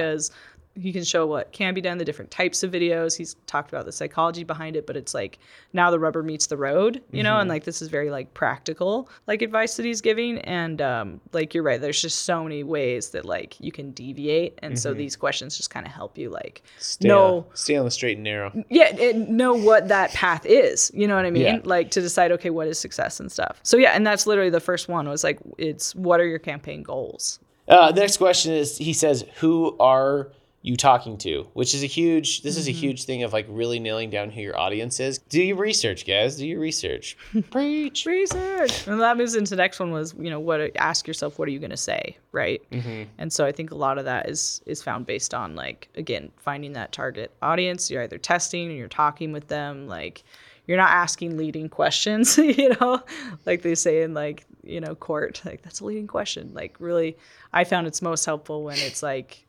He 0.77 0.93
can 0.93 1.03
show 1.03 1.27
what 1.27 1.51
can 1.53 1.75
be 1.75 1.81
done 1.81 1.99
the 1.99 2.05
different 2.05 2.31
types 2.31 2.63
of 2.63 2.71
videos 2.71 3.17
he's 3.17 3.35
talked 3.47 3.71
about 3.73 3.85
the 3.85 3.93
psychology 3.93 4.45
behind 4.45 4.77
it 4.77 4.87
but 4.87 4.97
it's 4.97 5.13
like 5.13 5.39
now 5.73 5.91
the 5.91 5.99
rubber 5.99 6.23
meets 6.23 6.47
the 6.47 6.57
road 6.57 7.03
you 7.11 7.23
know 7.25 7.35
and 7.39 7.43
Mm-hmm. 7.43 7.51
like 7.51 7.65
this 7.65 7.83
is 7.83 7.89
very 7.89 8.09
like 8.11 8.33
practical 8.35 9.09
like 9.27 9.43
advice 9.43 9.77
that 9.77 9.85
he's 9.85 10.01
giving 10.01 10.39
and 10.39 10.81
um 10.81 11.21
like 11.33 11.55
you're 11.55 11.65
right 11.65 11.81
there's 11.81 12.01
just 12.01 12.23
so 12.23 12.43
many 12.45 12.63
ways 12.63 13.11
that 13.11 13.25
like 13.25 13.57
you 13.61 13.73
can 13.73 13.91
deviate 13.91 14.59
and 14.63 14.79
so 14.79 14.95
these 14.95 15.17
questions 15.17 15.57
just 15.57 15.71
kind 15.71 15.87
of 15.87 15.93
help 15.93 16.17
you 16.17 16.31
like 16.31 16.63
Mm-hmm. 16.65 16.83
Stay, 16.83 17.09
know 17.09 17.37
on, 17.39 17.45
stay 17.57 17.77
on 17.77 17.85
the 17.85 17.91
straight 17.91 18.17
and 18.19 18.25
narrow. 18.25 18.53
yeah 18.71 18.95
and 18.97 19.29
know 19.29 19.55
what 19.55 19.89
that 19.89 20.13
path 20.13 20.47
is 20.47 20.91
you 20.95 21.07
know 21.09 21.17
what 21.17 21.25
i 21.25 21.31
mean 21.31 21.43
Yeah. 21.43 21.61
like 21.65 21.91
to 21.93 22.01
decide 22.01 22.31
okay 22.33 22.51
what 22.51 22.69
is 22.69 22.79
success 22.79 23.19
and 23.21 23.31
stuff 23.31 23.59
so 23.65 23.77
yeah 23.77 23.91
and 23.91 24.07
that's 24.07 24.27
literally 24.27 24.51
the 24.51 24.61
first 24.61 24.89
one 24.89 25.09
was 25.09 25.25
like 25.25 25.39
it's 25.59 25.95
what 25.97 26.21
are 26.21 26.27
your 26.27 26.39
campaign 26.39 26.83
goals 26.83 27.41
Uh, 27.69 27.93
the 27.93 28.01
next 28.01 28.17
question 28.17 28.53
is 28.53 28.79
he 28.79 28.93
says, 28.93 29.25
Who 29.41 29.77
are 29.79 30.29
you 30.63 30.77
talking 30.77 31.17
to? 31.19 31.49
Which 31.55 31.75
is 31.75 31.83
a 31.83 31.87
huge, 31.87 32.43
this 32.43 32.57
is 32.59 32.67
Mm-hmm. 32.69 32.77
a 32.77 32.81
huge 32.81 33.05
thing 33.05 33.23
of 33.23 33.33
like 33.33 33.47
really 33.49 33.79
nailing 33.81 34.11
down 34.11 34.31
who 34.31 34.41
your 34.43 34.59
audience 34.59 35.01
is. 35.01 35.17
Do 35.19 35.43
your 35.43 35.57
research, 35.57 36.07
guys. 36.07 36.37
Do 36.37 36.47
your 36.47 36.61
research. 36.61 37.17
Preach. 37.51 38.05
research 38.05 38.87
and 38.87 39.01
that 39.01 39.17
moves 39.17 39.35
into 39.35 39.51
the 39.51 39.57
next 39.57 39.81
one 39.81 39.91
was 39.91 40.15
you 40.19 40.29
know 40.31 40.39
what 40.41 40.61
ask 40.77 41.07
yourself 41.09 41.39
what 41.39 41.49
are 41.49 41.51
you 41.51 41.59
going 41.59 41.71
to 41.71 41.77
say 41.77 42.17
right 42.33 42.61
and 43.19 43.33
so 43.33 43.45
i 43.47 43.53
think 43.53 43.71
a 43.71 43.75
lot 43.75 43.99
of 43.99 44.05
that 44.05 44.29
is 44.29 44.61
is 44.67 44.83
found 44.83 45.07
based 45.07 45.33
on 45.35 45.55
like 45.57 45.89
again 45.95 46.31
finding 46.37 46.73
that 46.75 46.93
target 46.93 47.33
audience 47.43 47.91
you're 47.91 48.03
either 48.03 48.19
testing 48.19 48.69
or 48.71 48.75
you're 48.75 48.89
talking 48.89 49.33
with 49.33 49.49
them 49.49 49.87
like 49.87 50.23
you're 50.67 50.77
not 50.77 50.91
asking 50.91 51.37
leading 51.37 51.69
questions 51.69 52.37
you 52.39 52.69
know 52.81 53.01
like 53.47 53.63
they 53.63 53.75
say 53.75 54.03
in 54.03 54.13
like 54.15 54.45
you 54.63 54.81
know 54.81 54.95
court 54.95 55.41
like 55.45 55.63
that's 55.63 55.81
a 55.81 55.85
leading 55.85 56.07
question 56.07 56.51
like 56.53 56.77
really 56.79 57.17
i 57.53 57.65
found 57.65 57.87
it's 57.87 58.03
most 58.03 58.25
helpful 58.27 58.63
when 58.65 58.77
it's 58.79 59.03
like 59.03 59.45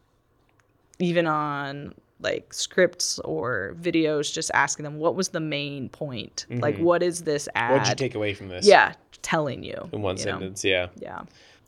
even 1.02 1.28
on 1.28 1.94
like 2.20 2.54
scripts 2.54 3.18
or 3.20 3.76
videos 3.82 4.32
just 4.32 4.52
asking 4.54 4.84
them 4.84 4.98
what 4.98 5.16
was 5.16 5.30
the 5.30 5.40
main 5.40 5.90
point 5.90 6.46
like 6.50 6.76
mm-hmm. 6.76 6.84
what 6.84 7.02
is 7.02 7.24
this 7.24 7.50
ad 7.56 7.72
What'd 7.72 7.88
you 7.88 7.96
take 7.96 8.14
away 8.16 8.34
from 8.34 8.48
this? 8.48 8.66
yeah 8.66 8.94
telling 9.22 9.64
you 9.64 9.90
In 9.92 10.02
one 10.02 10.18
you 10.18 10.26
know? 10.26 10.32
sentence, 10.32 10.64
yeah. 10.64 10.88
yeah 11.00 11.22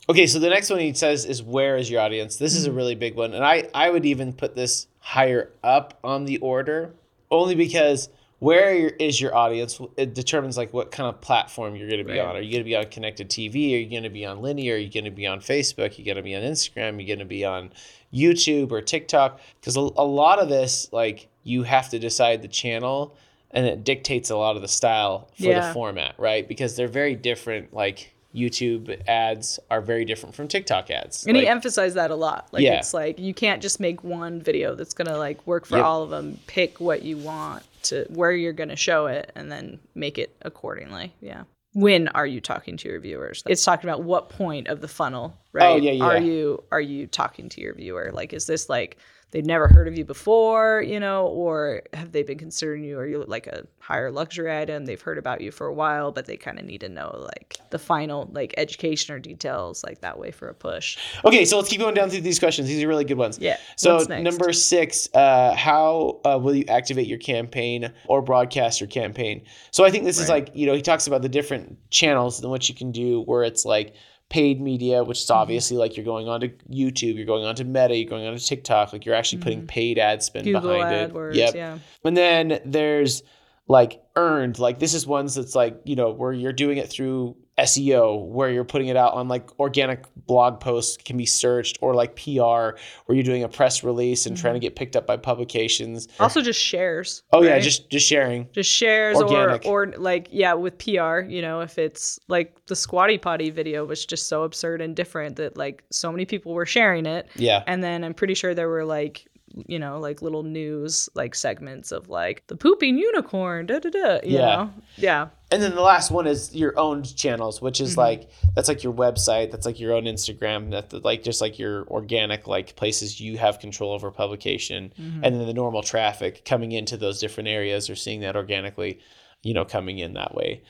Okay, 0.06 0.26
so 0.26 0.38
the 0.38 0.50
next 0.50 0.68
one 0.68 0.80
he 0.80 0.92
says 0.92 1.24
is 1.24 1.42
where 1.42 1.78
is 1.78 1.90
your 1.90 2.02
audience? 2.02 2.36
This 2.36 2.54
is 2.54 2.66
a 2.66 2.68
mm-hmm. 2.68 2.76
really 2.76 2.94
big 2.94 3.14
one, 3.16 3.32
and 3.32 3.42
I 3.42 3.70
I 3.72 3.88
would 3.88 4.04
even 4.04 4.34
put 4.34 4.54
this 4.54 4.86
higher 4.98 5.50
up 5.62 5.98
on 6.04 6.26
the 6.26 6.36
order, 6.38 6.92
only 7.30 7.54
because 7.54 8.10
where 8.44 8.74
your, 8.74 8.90
is 8.90 9.20
your 9.20 9.34
audience 9.34 9.80
it 9.96 10.14
determines 10.14 10.56
like 10.56 10.72
what 10.72 10.90
kind 10.90 11.08
of 11.08 11.20
platform 11.20 11.74
you're 11.76 11.88
going 11.88 11.98
to 11.98 12.04
be 12.04 12.18
Right. 12.18 12.26
on. 12.28 12.36
Are 12.36 12.40
you 12.40 12.50
going 12.52 12.62
to 12.62 12.68
be 12.68 12.76
on 12.76 12.86
connected 12.86 13.28
TV? 13.30 13.74
Are 13.74 13.78
you 13.80 13.90
going 13.90 14.02
to 14.02 14.10
be 14.10 14.24
on 14.26 14.42
linear? 14.42 14.74
Are 14.74 14.78
you 14.78 14.90
going 14.90 15.04
to 15.04 15.10
be 15.10 15.26
on 15.26 15.40
Facebook? 15.40 15.90
Are 15.92 15.94
you 15.94 16.04
going 16.04 16.16
to 16.16 16.22
be 16.22 16.34
on 16.34 16.42
Instagram? 16.42 16.96
Are 16.96 17.00
you 17.00 17.06
going 17.06 17.18
to 17.20 17.24
be 17.24 17.44
on 17.44 17.70
YouTube 18.12 18.70
or 18.72 18.80
TikTok? 18.80 19.40
Because 19.60 19.76
a, 19.76 19.80
a 19.80 20.04
lot 20.04 20.38
of 20.38 20.48
this 20.48 20.88
like 20.92 21.28
you 21.42 21.62
have 21.64 21.88
to 21.90 21.98
decide 21.98 22.42
the 22.42 22.48
channel. 22.48 23.16
And 23.50 23.66
it 23.66 23.84
dictates 23.84 24.30
a 24.30 24.36
lot 24.36 24.56
of 24.56 24.62
the 24.62 24.68
style 24.68 25.28
for 25.36 25.44
Yeah. 25.44 25.68
the 25.68 25.72
format, 25.72 26.16
right? 26.18 26.46
Because 26.48 26.74
they're 26.74 26.88
very 26.88 27.14
different. 27.14 27.72
Like 27.72 28.13
YouTube 28.34 29.00
ads 29.06 29.58
are 29.70 29.80
very 29.80 30.04
different 30.04 30.34
from 30.34 30.48
TikTok 30.48 30.90
ads. 30.90 31.24
and 31.26 31.36
Like, 31.36 31.42
he 31.44 31.48
emphasized 31.48 31.94
that 31.96 32.10
a 32.10 32.14
lot 32.16 32.48
like 32.52 32.62
Yeah. 32.62 32.78
it's 32.78 32.92
like 32.92 33.18
you 33.18 33.32
can't 33.34 33.62
just 33.62 33.78
make 33.80 34.02
one 34.02 34.40
video 34.42 34.74
that's 34.74 34.94
gonna 34.94 35.16
like 35.16 35.46
work 35.46 35.66
for 35.66 35.76
Yep. 35.76 35.84
all 35.84 36.02
of 36.02 36.10
them 36.10 36.38
pick 36.46 36.80
what 36.80 37.02
you 37.02 37.16
want 37.16 37.62
to 37.84 38.06
where 38.10 38.32
you're 38.32 38.52
gonna 38.52 38.76
show 38.76 39.06
it 39.06 39.30
and 39.34 39.52
then 39.52 39.78
make 39.94 40.18
it 40.18 40.34
accordingly 40.42 41.12
yeah 41.20 41.44
when 41.74 42.08
are 42.08 42.26
you 42.26 42.40
talking 42.40 42.76
to 42.78 42.88
your 42.88 42.98
viewers 43.00 43.42
it's 43.46 43.64
talking 43.64 43.88
about 43.88 44.02
what 44.02 44.28
point 44.30 44.68
of 44.68 44.80
the 44.80 44.88
funnel 44.88 45.34
oh, 45.36 45.40
right 45.52 45.64
Oh, 45.72 45.76
yeah, 45.76 45.92
yeah. 45.92 46.04
are 46.04 46.18
you 46.18 46.62
are 46.72 46.80
you 46.80 47.06
talking 47.06 47.48
to 47.50 47.60
your 47.60 47.74
viewer 47.74 48.10
like 48.12 48.32
is 48.32 48.46
this 48.46 48.68
like 48.68 48.96
they've 49.34 49.44
never 49.44 49.66
heard 49.66 49.88
of 49.88 49.98
you 49.98 50.04
before, 50.04 50.80
you 50.80 51.00
know, 51.00 51.26
or 51.26 51.82
have 51.92 52.12
they 52.12 52.22
been 52.22 52.38
considering 52.38 52.84
you? 52.84 52.96
Are 52.96 53.06
you 53.06 53.24
like 53.26 53.48
a 53.48 53.66
higher 53.80 54.12
luxury 54.12 54.56
item? 54.56 54.86
They've 54.86 55.00
heard 55.00 55.18
about 55.18 55.40
you 55.40 55.50
for 55.50 55.66
a 55.66 55.74
while, 55.74 56.12
but 56.12 56.26
they 56.26 56.36
kind 56.36 56.56
of 56.58 56.64
need 56.64 56.82
to 56.82 56.88
know 56.88 57.26
like 57.34 57.58
the 57.70 57.78
final 57.78 58.30
like 58.32 58.54
education 58.56 59.12
or 59.12 59.18
details 59.18 59.82
like 59.82 60.00
that 60.02 60.18
way 60.20 60.30
for 60.30 60.48
a 60.48 60.54
push. 60.54 60.98
Okay, 61.24 61.44
so 61.44 61.56
let's 61.56 61.68
keep 61.68 61.80
going 61.80 61.94
down 61.94 62.10
through 62.10 62.20
these 62.20 62.38
questions. 62.38 62.68
These 62.68 62.84
are 62.84 62.88
really 62.88 63.04
good 63.04 63.18
ones. 63.18 63.38
Yeah, 63.40 63.56
So 63.76 63.98
number 64.08 64.52
six, 64.52 65.08
uh, 65.14 65.54
how 65.56 66.20
uh, 66.24 66.38
will 66.40 66.54
you 66.54 66.64
activate 66.68 67.08
your 67.08 67.18
campaign 67.18 67.92
or 68.06 68.22
broadcast 68.22 68.80
your 68.80 68.88
campaign? 68.88 69.42
So 69.72 69.84
I 69.84 69.90
think 69.90 70.04
this 70.04 70.20
is 70.20 70.28
like 70.28 70.50
you 70.54 70.66
know 70.66 70.74
he 70.74 70.82
talks 70.82 71.08
about 71.08 71.22
the 71.22 71.28
different 71.28 71.76
channels 71.90 72.40
and 72.40 72.50
what 72.50 72.68
you 72.68 72.74
can 72.74 72.92
do 72.92 73.22
where 73.22 73.42
it's 73.42 73.64
like 73.64 73.94
paid 74.28 74.60
media, 74.60 75.04
which 75.04 75.18
Mm-hmm. 75.18 75.24
is 75.24 75.30
obviously 75.30 75.76
like 75.76 75.96
you're 75.96 76.04
going 76.04 76.28
on 76.28 76.40
to 76.40 76.48
YouTube, 76.70 77.16
you're 77.16 77.26
going 77.26 77.44
on 77.44 77.54
to 77.56 77.64
Meta, 77.64 77.96
you're 77.96 78.08
going 78.08 78.26
on 78.26 78.36
to 78.36 78.44
TikTok, 78.44 78.92
like 78.92 79.04
you're 79.04 79.14
actually 79.14 79.42
putting 79.42 79.66
paid 79.66 79.98
ad 79.98 80.22
spend 80.22 80.46
Mm-hmm. 80.46 80.56
Google 80.60 80.78
behind 80.78 81.12
AdWords, 81.12 81.30
it. 81.30 81.36
Yep. 81.36 81.54
yeah. 81.54 81.78
And 82.04 82.16
then 82.16 82.60
there's 82.64 83.22
like 83.66 84.02
earned, 84.16 84.58
like 84.58 84.78
this 84.78 84.94
is 84.94 85.06
ones 85.06 85.34
that's 85.34 85.54
like, 85.54 85.80
you 85.84 85.96
know, 85.96 86.10
where 86.10 86.32
you're 86.32 86.52
doing 86.52 86.78
it 86.78 86.88
through 86.88 87.36
SEO, 87.58 88.26
where 88.26 88.50
you're 88.50 88.64
putting 88.64 88.88
it 88.88 88.96
out 88.96 89.14
on 89.14 89.28
like 89.28 89.58
organic 89.60 90.04
blog 90.26 90.58
posts 90.58 90.96
can 90.96 91.16
be 91.16 91.24
searched, 91.24 91.78
or 91.80 91.94
like 91.94 92.16
PR, 92.16 92.76
where 93.06 93.14
you're 93.14 93.22
doing 93.22 93.44
a 93.44 93.48
press 93.48 93.84
release 93.84 94.26
and 94.26 94.36
trying 94.36 94.54
to 94.54 94.58
mm-hmm. 94.58 94.64
get 94.64 94.76
picked 94.76 94.96
up 94.96 95.06
by 95.06 95.16
publications. 95.16 96.08
Also, 96.18 96.42
just 96.42 96.60
shares. 96.60 97.22
Oh 97.32 97.42
yeah, 97.42 97.58
just 97.60 97.88
just 97.90 98.06
sharing. 98.06 98.48
just 98.52 98.70
shares 98.70 99.16
Organic. 99.18 99.64
or 99.66 99.84
or 99.84 99.92
like 99.98 100.28
yeah 100.30 100.54
with 100.54 100.78
PR 100.78 101.20
you 101.20 101.40
know 101.40 101.60
if 101.60 101.78
it's 101.78 102.18
like 102.28 102.56
the 102.66 102.76
squatty 102.76 103.18
potty 103.18 103.50
video 103.50 103.84
was 103.84 104.04
just 104.04 104.26
so 104.26 104.42
absurd 104.42 104.80
and 104.80 104.96
different 104.96 105.36
that 105.36 105.56
like 105.56 105.84
so 105.90 106.10
many 106.10 106.24
people 106.24 106.54
were 106.54 106.66
sharing 106.66 107.06
it 107.06 107.28
Yeah. 107.36 107.62
and 107.66 107.84
then 107.84 108.04
I'm 108.04 108.14
pretty 108.14 108.34
sure 108.34 108.54
there 108.54 108.68
were 108.68 108.84
like 108.84 109.28
you 109.68 109.78
know 109.78 109.98
like 110.00 110.20
little 110.22 110.42
news 110.42 111.08
like 111.14 111.34
segments 111.34 111.92
of 111.92 112.08
like 112.08 112.42
the 112.48 112.56
pooping 112.56 112.98
unicorn 112.98 113.66
da 113.66 113.78
da 113.78 113.90
da 113.90 114.14
you 114.24 114.38
Yeah. 114.38 114.40
know 114.56 114.70
yeah 114.96 115.28
And 115.52 115.62
then 115.62 115.74
the 115.76 115.80
last 115.82 116.10
one 116.10 116.26
is 116.26 116.52
your 116.54 116.76
own 116.78 117.04
channels, 117.04 117.62
which 117.62 117.78
Mm-hmm. 117.78 117.84
is 117.84 117.96
like 117.96 118.28
that's 118.56 118.66
like 118.68 118.82
your 118.82 118.92
website, 118.92 119.50
that's 119.52 119.66
like 119.66 119.78
your 119.78 119.92
own 119.92 120.04
Instagram, 120.04 120.70
that's 120.72 120.92
like 121.04 121.22
just 121.22 121.40
like 121.40 121.58
your 121.60 121.86
organic 121.88 122.48
like 122.48 122.74
places 122.74 123.20
you 123.20 123.38
have 123.38 123.60
control 123.60 123.92
over 123.92 124.10
publication, 124.10 124.92
Mm-hmm. 124.98 125.22
and 125.24 125.36
then 125.36 125.46
the 125.46 125.54
normal 125.54 125.82
traffic 125.82 126.44
coming 126.44 126.72
into 126.72 126.96
those 126.96 127.20
different 127.20 127.48
areas 127.48 127.88
or 127.88 127.94
seeing 127.94 128.20
that 128.22 128.34
organically, 128.36 128.98
you 129.44 129.54
know, 129.54 129.64
coming 129.64 129.98
in 130.00 130.14
that 130.14 130.34
way. 130.34 130.62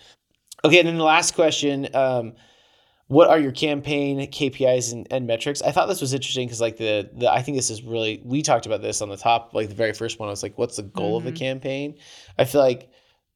Okay, 0.64 0.79
and 0.81 0.88
then 0.88 0.99
the 0.99 1.05
last 1.05 1.35
question. 1.35 1.88
Um, 1.95 2.35
what 3.06 3.28
are 3.28 3.38
your 3.38 3.52
campaign 3.52 4.18
KPIs 4.18 4.92
and, 4.92 5.06
and 5.11 5.26
metrics? 5.26 5.61
I 5.62 5.73
thought 5.73 5.87
this 5.87 6.00
was 6.00 6.14
interesting 6.14 6.46
because 6.46 6.61
like 6.61 6.78
the 6.78 7.11
the 7.14 7.30
I 7.30 7.42
think 7.42 7.56
this 7.56 7.70
is 7.70 7.82
really 7.82 8.23
we 8.25 8.42
talked 8.42 8.66
about 8.66 8.82
this 8.82 9.02
on 9.02 9.08
the 9.08 9.16
top 9.16 9.52
like 9.54 9.68
the 9.68 9.75
very 9.75 9.92
first 9.92 10.18
one. 10.18 10.28
I 10.28 10.30
was 10.30 10.42
like, 10.42 10.56
what's 10.56 10.76
the 10.76 10.82
goal 10.82 11.16
of 11.16 11.26
a 11.26 11.28
mm-hmm. 11.28 11.37
campaign? 11.37 11.94
I 12.38 12.44
feel 12.44 12.61
like 12.61 12.90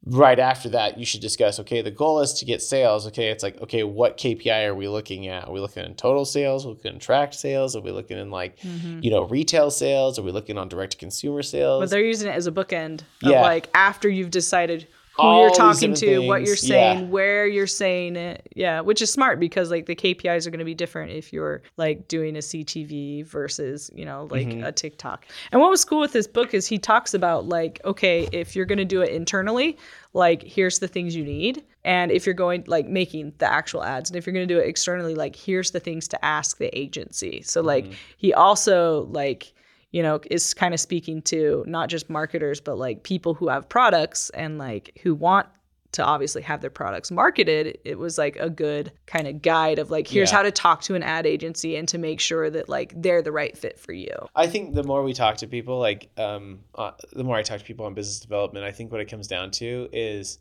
right 0.06 0.38
after 0.38 0.68
that 0.68 0.96
you 0.96 1.04
should 1.04 1.20
discuss 1.20 1.58
okay 1.58 1.82
the 1.82 1.90
goal 1.90 2.20
is 2.20 2.32
to 2.32 2.44
get 2.44 2.62
sales 2.62 3.04
okay 3.06 3.30
it's 3.30 3.42
like 3.42 3.60
okay 3.60 3.82
what 3.82 4.16
kpi 4.16 4.64
are 4.64 4.74
we 4.74 4.86
looking 4.86 5.26
at 5.26 5.48
are 5.48 5.52
we 5.52 5.58
looking 5.58 5.84
in 5.84 5.92
total 5.94 6.24
sales 6.24 6.64
are 6.64 6.68
we 6.68 6.74
looking 6.74 6.94
in 6.94 7.00
tracked 7.00 7.34
sales 7.34 7.74
are 7.74 7.80
we 7.80 7.90
looking 7.90 8.16
in 8.16 8.30
like 8.30 8.60
mm-hmm. 8.60 9.00
you 9.02 9.10
know 9.10 9.24
retail 9.24 9.72
sales 9.72 10.16
are 10.16 10.22
we 10.22 10.30
looking 10.30 10.56
on 10.56 10.68
direct 10.68 10.92
to 10.92 10.98
consumer 10.98 11.42
sales 11.42 11.82
but 11.82 11.90
they're 11.90 12.04
using 12.04 12.28
it 12.28 12.34
as 12.34 12.46
a 12.46 12.52
bookend 12.52 13.00
of 13.24 13.32
Yeah. 13.32 13.42
like 13.42 13.68
after 13.74 14.08
you've 14.08 14.30
decided 14.30 14.86
who 15.18 15.22
All 15.26 15.40
you're 15.42 15.50
talking 15.54 15.94
to, 15.94 16.20
what 16.26 16.42
you're 16.42 16.56
things, 16.56 16.68
yeah. 16.70 16.94
saying, 16.94 17.10
where 17.10 17.46
you're 17.46 17.66
saying 17.66 18.16
it. 18.16 18.48
Yeah, 18.54 18.80
which 18.80 19.02
is 19.02 19.12
smart 19.12 19.38
because 19.40 19.70
like 19.70 19.86
the 19.86 19.96
KPIs 19.96 20.46
are 20.46 20.50
going 20.50 20.58
to 20.60 20.64
be 20.64 20.74
different 20.74 21.12
if 21.12 21.32
you're 21.32 21.62
like 21.76 22.08
doing 22.08 22.36
a 22.36 22.40
CTV 22.40 23.26
versus, 23.26 23.90
you 23.94 24.04
know, 24.04 24.28
like 24.30 24.46
Mm-hmm. 24.48 24.64
a 24.64 24.72
TikTok. 24.72 25.26
And 25.52 25.60
what 25.60 25.70
was 25.70 25.84
cool 25.84 26.00
with 26.00 26.12
this 26.12 26.26
book 26.26 26.54
is 26.54 26.66
he 26.66 26.78
talks 26.78 27.12
about 27.14 27.46
like, 27.48 27.80
okay, 27.84 28.28
if 28.32 28.54
you're 28.56 28.64
going 28.66 28.78
to 28.78 28.84
do 28.84 29.02
it 29.02 29.10
internally, 29.10 29.76
like 30.14 30.42
here's 30.42 30.78
the 30.78 30.88
things 30.88 31.14
you 31.14 31.24
need. 31.24 31.64
And 31.84 32.10
if 32.10 32.24
you're 32.26 32.34
going 32.34 32.64
like 32.66 32.86
making 32.86 33.32
the 33.38 33.50
actual 33.50 33.82
ads, 33.82 34.10
and 34.10 34.16
if 34.16 34.26
you're 34.26 34.34
going 34.34 34.46
to 34.46 34.54
do 34.54 34.60
it 34.60 34.66
externally, 34.68 35.14
like 35.14 35.34
here's 35.36 35.70
the 35.72 35.80
things 35.80 36.06
to 36.08 36.24
ask 36.24 36.58
the 36.58 36.76
agency. 36.78 37.42
So 37.42 37.60
like 37.60 37.84
Mm-hmm. 37.84 37.92
he 38.18 38.32
also 38.34 39.08
like 39.10 39.52
you 39.90 40.02
know, 40.02 40.20
is 40.30 40.54
kind 40.54 40.74
of 40.74 40.80
speaking 40.80 41.22
to 41.22 41.64
not 41.66 41.88
just 41.88 42.10
marketers, 42.10 42.60
but 42.60 42.76
like 42.78 43.02
people 43.02 43.34
who 43.34 43.48
have 43.48 43.68
products 43.68 44.30
and 44.30 44.58
like 44.58 44.98
who 45.02 45.14
want 45.14 45.46
to 45.92 46.04
obviously 46.04 46.42
have 46.42 46.60
their 46.60 46.68
products 46.70 47.10
marketed. 47.10 47.78
It 47.86 47.98
was 47.98 48.18
like 48.18 48.36
a 48.36 48.50
good 48.50 48.92
kind 49.06 49.26
of 49.26 49.40
guide 49.40 49.78
of 49.78 49.90
like, 49.90 50.06
here's 50.06 50.30
Yeah. 50.30 50.36
how 50.36 50.42
to 50.42 50.50
talk 50.50 50.82
to 50.82 50.94
an 50.94 51.02
ad 51.02 51.24
agency 51.26 51.76
and 51.76 51.88
to 51.88 51.96
make 51.96 52.20
sure 52.20 52.50
that 52.50 52.68
like 52.68 52.92
they're 52.94 53.22
the 53.22 53.32
right 53.32 53.56
fit 53.56 53.78
for 53.78 53.92
you. 53.92 54.12
I 54.36 54.46
think 54.48 54.74
the 54.74 54.84
more 54.84 55.02
we 55.02 55.14
talk 55.14 55.38
to 55.38 55.46
people, 55.46 55.78
like 55.78 56.10
um, 56.18 56.60
uh, 56.74 56.90
the 57.14 57.24
more 57.24 57.36
I 57.36 57.42
talk 57.42 57.58
to 57.60 57.64
people 57.64 57.86
on 57.86 57.94
business 57.94 58.20
development, 58.20 58.66
I 58.66 58.70
think 58.72 58.92
what 58.92 59.00
it 59.00 59.06
comes 59.06 59.26
down 59.26 59.50
to 59.52 59.88
is 59.90 60.38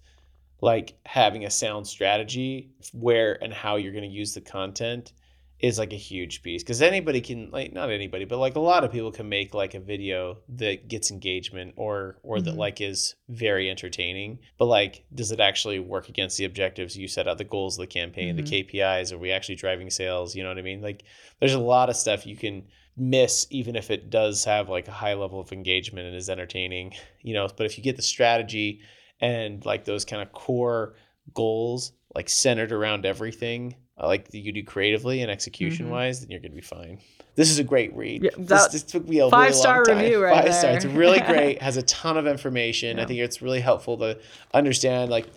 like 0.60 0.96
having 1.06 1.46
a 1.46 1.50
sound 1.50 1.88
strategy 1.88 2.70
where 2.92 3.42
and 3.42 3.54
how 3.54 3.78
you're 3.78 3.94
going 3.94 4.10
to 4.10 4.16
use 4.16 4.34
the 4.34 4.42
content 4.42 5.14
is 5.60 5.80
like 5.80 5.92
a 5.92 5.98
huge 5.98 6.44
piece 6.44 6.62
because 6.62 6.82
anybody 6.84 7.20
can 7.20 7.50
like 7.50 7.74
not 7.74 7.90
anybody 7.90 8.26
but 8.26 8.38
like 8.38 8.56
a 8.56 8.60
lot 8.60 8.84
of 8.84 8.92
people 8.92 9.12
can 9.12 9.28
make 9.28 9.56
like 9.56 9.74
a 9.74 9.80
video 9.80 10.38
that 10.48 10.88
gets 10.88 11.10
engagement 11.10 11.74
or 11.78 12.18
or 12.22 12.40
that 12.40 12.54
Mhm. 12.54 12.58
like 12.58 12.80
is 12.80 13.16
very 13.28 13.68
entertaining 13.70 14.38
but 14.60 14.66
like 14.66 15.04
does 15.16 15.32
it 15.32 15.40
actually 15.40 15.80
work 15.80 16.10
against 16.10 16.38
the 16.38 16.46
objectives 16.46 16.96
you 16.96 17.08
set 17.08 17.28
out 17.28 17.40
the 17.40 17.44
goals 17.44 17.76
of 17.78 17.82
the 17.82 17.88
campaign 17.88 18.36
the 18.36 18.44
KPIs 18.44 19.12
are 19.12 19.18
we 19.18 19.32
actually 19.32 19.56
driving 19.56 19.90
sales? 19.90 20.36
You 20.36 20.44
know 20.44 20.50
what 20.50 20.60
I 20.60 20.62
mean? 20.62 20.82
Like 20.82 21.04
there's 21.40 21.54
a 21.56 21.60
lot 21.60 21.90
of 21.90 21.96
stuff 21.96 22.28
you 22.28 22.36
can 22.36 22.68
miss 22.96 23.48
even 23.50 23.76
if 23.76 23.90
it 23.90 24.10
does 24.12 24.46
have 24.46 24.70
like 24.70 24.88
a 24.88 24.92
high 24.92 25.14
level 25.16 25.40
of 25.40 25.52
engagement 25.52 26.06
and 26.08 26.16
is 26.16 26.30
entertaining 26.30 26.94
you 27.24 27.34
know? 27.34 27.48
But 27.58 27.66
if 27.66 27.78
you 27.80 27.84
get 27.84 27.96
the 27.96 28.02
strategy 28.04 28.82
and 29.20 29.66
like 29.66 29.86
those 29.86 30.06
kind 30.06 30.22
of 30.22 30.32
core 30.34 30.96
goals 31.34 31.94
like 32.14 32.30
centered 32.30 32.72
around 32.72 33.06
everything 33.08 33.76
like 34.06 34.28
you 34.32 34.52
do 34.52 34.64
creatively 34.64 35.22
and 35.22 35.32
execution 35.32 35.86
mm-hmm. 35.86 35.96
wise 35.96 36.20
then 36.22 36.30
you're 36.30 36.40
gonna 36.40 36.54
be 36.54 36.62
fine 36.62 37.00
this 37.36 37.50
is 37.50 37.60
a 37.60 37.64
great 37.64 37.96
read 37.96 38.24
Yeah, 38.24 38.30
this, 38.38 38.68
this 38.68 38.84
took 38.84 39.08
me 39.08 39.20
a 39.20 39.30
five 39.30 39.50
really 39.50 39.54
star 39.54 39.84
time. 39.84 39.98
review 39.98 40.24
right 40.24 40.44
five 40.44 40.54
star 40.54 40.72
it's 40.72 40.86
really 40.86 41.20
great 41.28 41.62
has 41.62 41.78
a 41.78 41.84
ton 41.84 42.18
of 42.18 42.28
information 42.28 43.00
i 43.00 43.06
think 43.06 43.20
it's 43.20 43.42
really 43.42 43.62
helpful 43.62 43.98
to 43.98 44.20
understand 44.54 45.10
like 45.10 45.28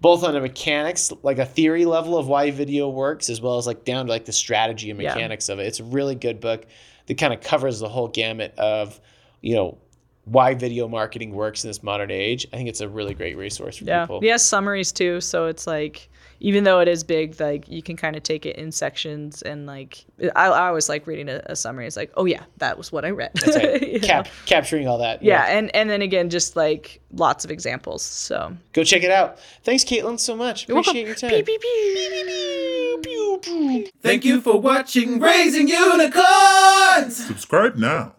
both 0.00 0.22
on 0.22 0.32
the 0.34 0.40
mechanics 0.40 1.12
like 1.22 1.38
a 1.38 1.46
theory 1.46 1.84
level 1.84 2.16
of 2.16 2.28
why 2.28 2.50
video 2.50 2.88
works 2.88 3.28
as 3.28 3.40
well 3.40 3.56
as 3.58 3.66
like 3.66 3.84
down 3.84 4.06
to 4.06 4.12
like 4.12 4.24
the 4.24 4.32
strategy 4.32 4.90
and 4.90 5.00
Yeah. 5.00 5.14
mechanics 5.14 5.48
of 5.48 5.58
it 5.58 5.66
it's 5.66 5.80
a 5.80 5.84
really 5.84 6.14
good 6.14 6.40
book 6.40 6.66
that 7.06 7.18
kind 7.18 7.32
of 7.32 7.40
covers 7.40 7.78
the 7.80 7.88
whole 7.88 8.08
gamut 8.08 8.54
of 8.58 9.00
you 9.40 9.54
know 9.54 9.78
why 10.24 10.52
video 10.54 10.86
marketing 10.88 11.32
works 11.32 11.64
in 11.64 11.70
this 11.70 11.82
modern 11.82 12.10
age 12.10 12.46
i 12.52 12.56
think 12.56 12.68
it's 12.68 12.80
a 12.80 12.88
really 12.88 13.14
great 13.14 13.36
resource 13.36 13.76
for 13.76 13.84
people. 13.84 13.94
Yeah. 13.94 14.04
people 14.04 14.20
He 14.20 14.26
has 14.28 14.44
summaries 14.46 14.92
too. 14.92 15.20
So 15.20 15.46
it's 15.46 15.66
like, 15.66 16.10
even 16.40 16.64
though 16.64 16.80
it 16.80 16.88
is 16.88 17.04
big, 17.04 17.38
like 17.40 17.68
you 17.68 17.82
can 17.82 17.96
kind 17.96 18.16
of 18.16 18.22
take 18.22 18.46
it 18.46 18.56
in 18.56 18.72
sections 18.72 19.42
and 19.42 19.66
like, 19.66 20.04
I, 20.36 20.46
I 20.46 20.68
always 20.68 20.88
like 20.88 21.06
reading 21.06 21.28
a, 21.28 21.42
a 21.46 21.56
summary. 21.56 21.86
It's 21.86 21.96
like, 21.96 22.12
oh 22.16 22.24
yeah, 22.24 22.44
that 22.58 22.78
was 22.78 22.92
what 22.92 23.04
I 23.04 23.10
read. 23.10 23.32
That's 23.34 23.56
right. 23.56 23.82
You 23.88 24.00
know? 24.00 24.06
Cap- 24.06 24.28
capturing 24.46 24.86
all 24.86 24.98
that 24.98 25.22
yeah. 25.22 25.44
And, 25.44 25.74
and 25.74 25.88
then 25.88 26.02
again, 26.02 26.30
just 26.30 26.56
like 26.56 27.00
lots 27.12 27.44
of 27.44 27.50
examples. 27.50 28.02
So 28.02 28.56
go 28.72 28.84
check 28.84 29.02
it 29.02 29.10
out 29.10 29.38
thanks 29.62 29.84
kaitlin 29.84 30.20
so 30.20 30.36
much 30.36 30.68
welcome. 30.68 30.90
appreciate 30.90 31.06
your 31.06 31.14
time 31.14 31.30
Beep, 31.30 31.46
beep, 31.46 31.60
beep. 31.60 33.92
Thank 34.02 34.24
you 34.24 34.40
for 34.40 34.60
watching 34.60 35.20
Raising 35.20 35.68
Unicorns! 35.68 37.26
Subscribe 37.26 37.76
now. 37.76 38.14